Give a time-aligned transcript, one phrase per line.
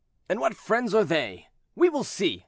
[0.27, 1.49] "And what friends are they?
[1.75, 2.39] We will see!"